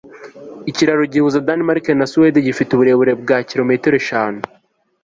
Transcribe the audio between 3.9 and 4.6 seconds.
eshanu